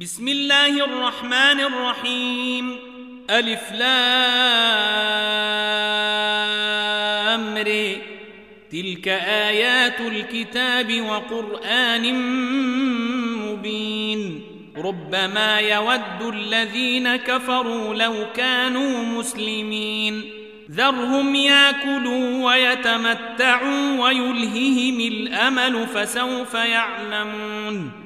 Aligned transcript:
بسم 0.00 0.28
الله 0.28 0.84
الرحمن 0.84 1.60
الرحيم. 1.60 2.76
ألف 3.30 3.72
لامر. 3.72 3.86
تلك 8.72 9.08
آيات 9.48 10.00
الكتاب 10.00 11.00
وقرآن 11.00 12.14
مبين. 13.38 14.42
ربما 14.76 15.58
يود 15.60 16.34
الذين 16.34 17.16
كفروا 17.16 17.94
لو 17.94 18.26
كانوا 18.36 19.02
مسلمين. 19.02 20.24
ذرهم 20.70 21.34
ياكلوا 21.34 22.44
ويتمتعوا 22.44 24.04
ويلههم 24.04 25.00
الأمل 25.00 25.86
فسوف 25.86 26.54
يعلمون. 26.54 28.05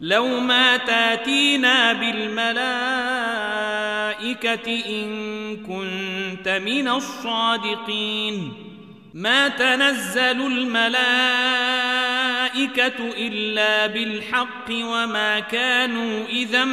لو 0.00 0.40
ما 0.40 0.76
تاتينا 0.76 1.92
بالملائكة 1.92 2.56
إن 4.88 5.56
كنت 5.56 6.48
من 6.48 6.88
الصادقين. 6.88 8.52
ما 9.14 9.48
تنزل 9.48 10.46
الملائكة 10.46 10.86
إلا 12.98 13.86
بالحق 13.86 14.70
وما 14.70 15.40
كانوا 15.40 16.26
إذا 16.28 16.64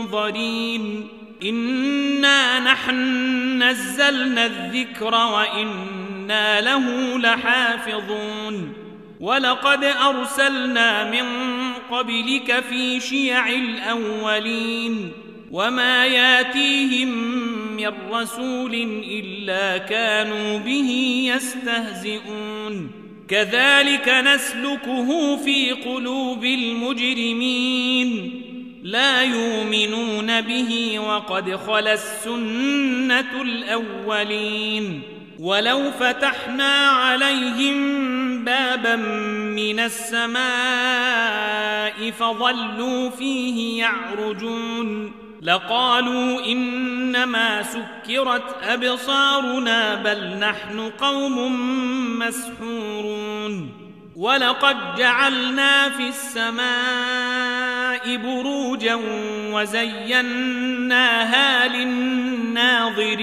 منظرين. 0.00 1.08
إنا 1.42 2.60
نحن 2.60 3.62
نزلنا 3.62 4.46
الذكر 4.46 5.14
وإنا 5.14 6.60
له 6.60 7.18
لحافظون. 7.18 8.72
ولقد 9.20 9.84
أرسلنا 9.84 11.10
من 11.10 11.24
قبلك 11.92 12.60
في 12.70 13.00
شيع 13.00 13.48
الأولين 13.48 15.12
وما 15.50 16.06
ياتيهم 16.06 17.08
من 17.76 17.92
رسول 18.10 18.74
إلا 19.10 19.78
كانوا 19.78 20.58
به 20.58 20.90
يستهزئون. 21.34 22.90
كذلك 23.28 24.08
نسلكه 24.08 25.36
في 25.36 25.70
قلوب 25.70 26.44
المجرمين. 26.44 28.42
لا 28.82 29.22
يؤمنون 29.22 30.40
به 30.40 30.98
وقد 30.98 31.56
خلى 31.56 31.92
السنة 31.92 33.42
الأولين. 33.42 35.02
ولو 35.38 35.90
فتحنا 35.90 36.88
عليهم 36.88 38.11
بابا 38.44 38.96
من 38.96 39.80
السماء 39.80 40.42
فظلوا 42.10 43.10
فيه 43.10 43.78
يعرجون 43.80 45.12
لقالوا 45.42 46.46
إنما 46.46 47.62
سكرت 47.62 48.54
أبصارنا 48.62 49.94
بل 49.94 50.38
نحن 50.38 50.90
قوم 50.98 51.58
مسحورون 52.18 53.82
ولقد 54.16 54.76
جعلنا 54.96 55.88
في 55.88 56.08
السماء 56.08 57.52
بروجا 58.16 58.98
وزيناها 59.52 60.88
للناظرين 61.68 63.22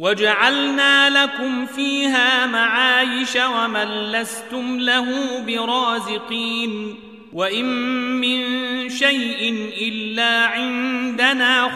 وجعلنا 0.00 1.10
لكم 1.10 1.66
فيها 1.66 2.46
معايش 2.46 3.36
ومن 3.36 4.12
لستم 4.12 4.78
له 4.78 5.06
برازقين 5.46 6.96
وإن 7.32 7.64
من 8.20 8.40
شيء 8.88 9.70
إلا 9.80 10.46
عندنا 10.46 11.68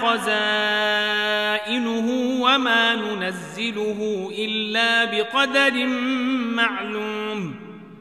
خزائنه 1.62 2.08
وما 2.40 2.94
ننزله 2.94 4.30
إلا 4.38 5.04
بقدر 5.04 5.86
معلوم 6.54 7.54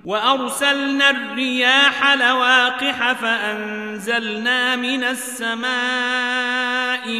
وأرسلنا 0.05 1.09
الرياح 1.09 2.13
لواقح 2.13 3.13
فأنزلنا 3.13 4.75
من 4.75 5.03
السماء 5.03 5.61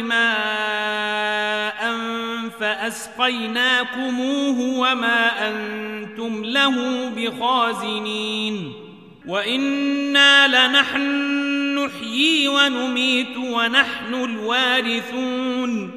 ماء 0.02 1.23
فأسقيناكموه 2.64 4.60
وما 4.78 5.48
أنتم 5.48 6.44
له 6.44 7.08
بخازنين 7.08 8.72
وإنا 9.26 10.48
لنحن 10.48 11.78
نحيي 11.78 12.48
ونميت 12.48 13.36
ونحن 13.36 14.14
الوارثون 14.14 15.90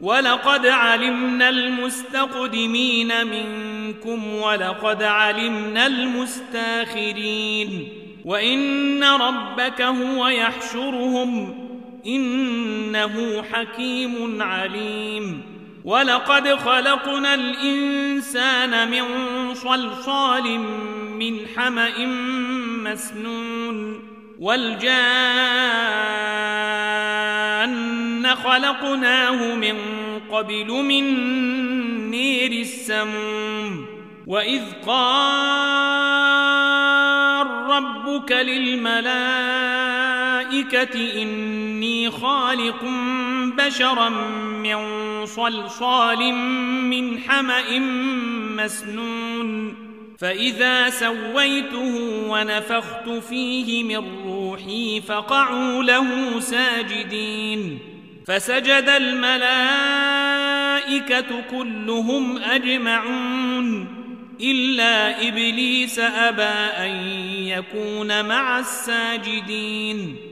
ولقد 0.00 0.66
علمنا 0.66 1.48
المستقدمين 1.48 3.12
منكم 3.26 4.34
ولقد 4.34 5.02
علمنا 5.02 5.86
المستاخرين 5.86 7.48
وإن 8.24 9.04
ربك 9.04 9.82
هو 9.82 10.28
يحشرهم 10.28 11.54
إنه 12.06 13.42
حكيم 13.52 14.42
عليم 14.42 15.51
ولقد 15.84 16.54
خلقنا 16.54 17.34
الإنسان 17.34 18.90
من 18.90 19.04
صلصال 19.54 20.58
من 21.18 21.46
حمأ 21.56 22.06
مسنون 22.84 24.02
والجان 24.38 25.02
خلقناه 28.34 29.54
من 29.54 29.76
قبل 30.30 30.66
من 30.66 31.04
نير 32.10 32.52
السموم 32.52 33.86
وإذ 34.26 34.62
قال 34.86 36.22
ربك 37.46 38.32
للملائكة 38.32 39.12
إني 41.22 42.10
خالق 42.10 42.84
بشرا 43.58 44.08
من 44.74 45.26
صلصال 45.26 46.34
من 46.84 47.18
حمأ 47.18 47.78
مسنون 48.56 49.74
فإذا 50.18 50.90
سويته 50.90 51.94
ونفخت 52.28 53.08
فيه 53.08 53.84
من 53.84 54.22
روحي 54.24 55.00
فقعوا 55.00 55.82
له 55.82 56.40
ساجدين 56.40 57.78
فسجد 58.26 58.88
الملائكة 58.88 59.52
كلهم 61.50 62.38
أجمعون 62.38 63.88
إلا 64.40 65.28
إبليس 65.28 65.98
أبى 65.98 66.42
أن 66.86 66.90
يكون 67.46 68.24
مع 68.24 68.58
الساجدين 68.58 70.31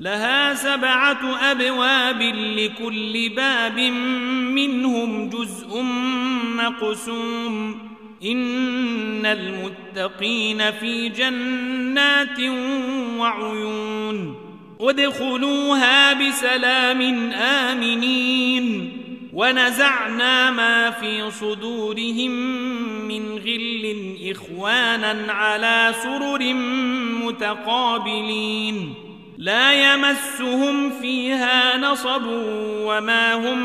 لها 0.00 0.54
سبعة 0.54 1.50
أبواب 1.50 2.22
لكل 2.56 3.28
باب 3.36 3.78
منهم 4.50 5.28
جزء 5.28 5.82
مقسوم. 6.56 7.78
إن 8.24 9.26
المتقين 9.26 10.70
في 10.70 11.08
جنات 11.08 12.40
وعيون. 13.18 14.36
ادخلوها 14.80 16.12
بسلام 16.12 17.30
آمنين. 17.32 18.96
ونزعنا 19.32 20.50
ما 20.50 20.90
في 20.90 21.30
صدورهم 21.30 22.30
من 23.08 23.38
غل 23.38 24.16
إخوانا 24.30 25.32
على 25.32 25.94
سرر 26.02 26.54
متقابلين. 27.26 29.09
لا 29.40 29.92
يمسهم 29.92 30.90
فيها 30.90 31.76
نصب 31.78 32.22
وما 32.84 33.34
هم 33.34 33.58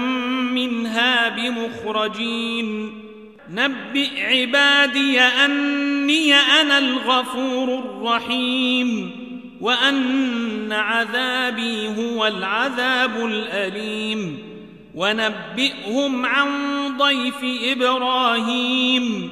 منها 0.53 1.29
بمخرجين. 1.29 2.99
نبئ 3.49 4.21
عبادي 4.21 5.19
أني 5.19 6.33
أنا 6.35 6.77
الغفور 6.77 7.79
الرحيم 7.79 9.11
وأن 9.61 10.71
عذابي 10.71 11.87
هو 11.87 12.27
العذاب 12.27 13.25
الأليم. 13.25 14.37
ونبئهم 14.95 16.25
عن 16.25 16.49
ضيف 16.97 17.43
إبراهيم. 17.63 19.31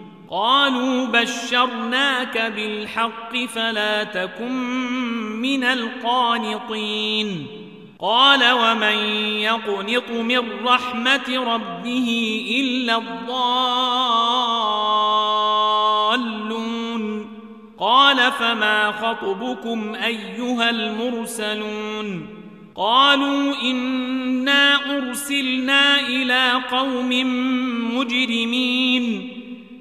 قالوا 0.31 1.05
بشرناك 1.05 2.53
بالحق 2.55 3.45
فلا 3.45 4.03
تكن 4.03 4.51
من 5.41 5.63
القانطين. 5.63 7.47
قال 7.99 8.51
ومن 8.51 8.97
يقنط 9.39 10.11
من 10.11 10.41
رحمة 10.65 11.53
ربه 11.53 12.41
إلا 12.59 12.97
الضالون. 12.97 13.41
قال 17.79 18.31
فما 18.31 18.91
خطبكم 18.91 19.95
أيها 19.95 20.69
المرسلون؟ 20.69 22.27
قالوا 22.75 23.53
إنا 23.63 24.97
أرسلنا 24.97 25.99
إلى 25.99 26.51
قوم 26.71 27.09
مجرمين. 27.97 29.40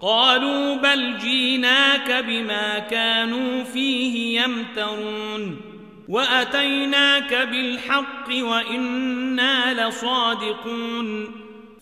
قالوا 0.00 0.74
بل 0.74 1.18
جيناك 1.18 2.24
بما 2.26 2.78
كانوا 2.78 3.64
فيه 3.64 4.40
يمترون 4.40 5.60
وأتيناك 6.08 7.34
بالحق 7.34 8.28
وإنا 8.42 9.88
لصادقون 9.88 11.30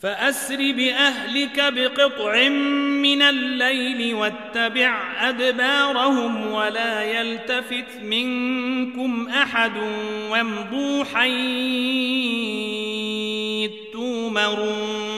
فأسر 0.03 0.57
بأهلك 0.57 1.73
بقطع 1.73 2.49
من 2.49 3.23
الليل 3.23 4.15
واتبع 4.15 5.03
أدبارهم 5.29 6.53
ولا 6.53 7.03
يلتفت 7.03 8.03
منكم 8.03 9.29
أحد 9.29 9.73
وامضوا 10.31 11.05
حيث 11.05 11.39
تومرون 13.93 15.18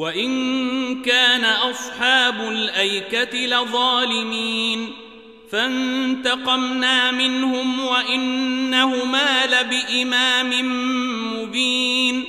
وإن 0.00 1.02
كان 1.02 1.44
أصحاب 1.44 2.40
الأيكة 2.40 3.38
لظالمين 3.38 4.88
فانتقمنا 5.52 7.10
منهم 7.10 7.80
وإنهما 7.80 9.46
لبإمام 9.46 10.50
مبين 11.34 12.24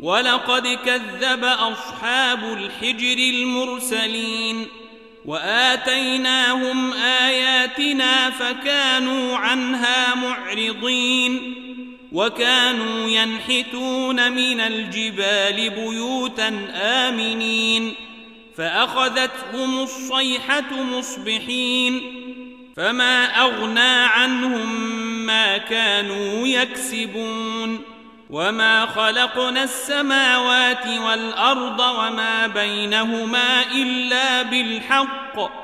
ولقد 0.00 0.78
كذب 0.86 1.44
أصحاب 1.44 2.44
الحجر 2.44 3.18
المرسلين 3.18 4.66
وآتيناهم 5.24 6.92
آياتنا 6.92 8.30
فكانوا 8.30 9.36
عنها 9.36 10.14
معرضين 10.14 11.63
وكانوا 12.14 13.08
ينحتون 13.08 14.32
من 14.32 14.60
الجبال 14.60 15.70
بيوتا 15.70 16.68
آمنين 16.74 17.94
فأخذتهم 18.56 19.82
الصيحة 19.82 20.82
مصبحين 20.82 22.02
فما 22.76 23.24
أغنى 23.26 24.04
عنهم 24.04 24.96
ما 25.26 25.58
كانوا 25.58 26.46
يكسبون 26.46 27.82
وما 28.30 28.86
خلقنا 28.86 29.64
السماوات 29.64 30.86
والأرض 30.86 31.80
وما 31.80 32.46
بينهما 32.46 33.72
إلا 33.72 34.42
بالحق 34.42 35.63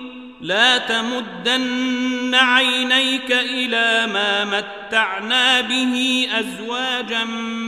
لا 0.41 0.77
تمدن 0.77 2.35
عينيك 2.35 3.31
إلى 3.31 4.07
ما 4.13 4.45
متعنا 4.45 5.61
به 5.61 6.27
أزواجا 6.31 7.23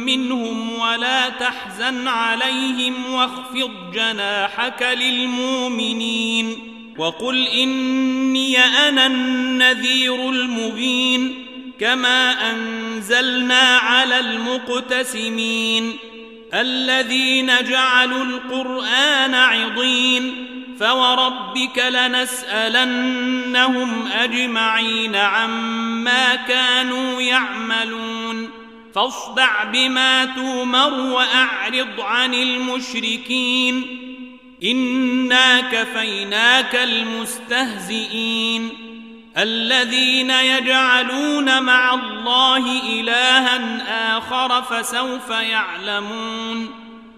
منهم 0.06 0.80
ولا 0.80 1.30
تحزن 1.30 2.08
عليهم 2.08 3.13
واخفض 3.13 3.72
جناحك 3.94 4.98
للمؤمنين 5.01 6.58
وقل 6.98 7.48
إني 7.48 8.60
أنا 8.60 9.06
النذير 9.06 10.30
المبين 10.30 11.46
كما 11.80 12.51
أنزلنا 12.51 13.77
على 13.77 14.20
المقتسمين 14.20 15.94
الذين 16.53 17.51
جعلوا 17.70 18.24
القرآن 18.24 19.34
عضين 19.34 20.43
فوربك 20.80 21.77
لنسألنهم 21.89 23.27
أجمعين 24.08 25.15
عما 25.15 26.36
كانوا 26.36 27.22
يعملون 27.22 28.50
فاصدع 28.96 29.63
بما 29.63 30.25
تومر 30.25 30.94
وأعرض 30.94 32.00
عن 32.01 32.34
المشركين 32.34 34.00
إنا 34.63 35.62
كفيناك 35.62 36.75
المستهزئين 36.75 38.70
الذين 39.38 40.30
يجعلون 40.30 41.63
مع 41.63 41.94
الله 41.94 42.82
إلها 43.00 44.18
آخر 44.18 44.62
فسوف 44.62 45.30
يعلمون 45.30 46.83